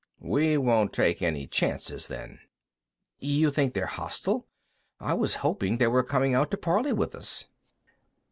[0.23, 2.39] "We won't take any chances, then."
[3.19, 4.47] "You think they're hostile?
[4.99, 7.45] I was hoping they were coming out to parley with us."